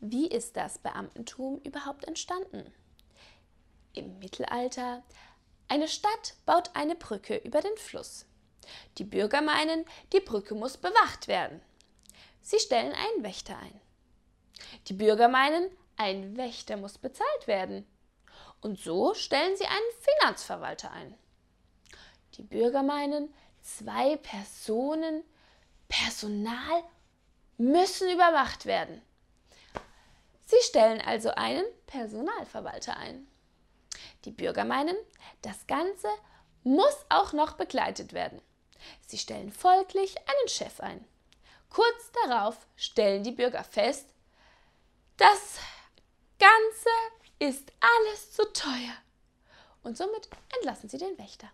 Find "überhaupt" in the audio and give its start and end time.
1.64-2.04